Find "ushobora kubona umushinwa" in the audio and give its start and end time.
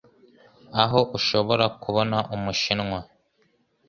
1.17-2.99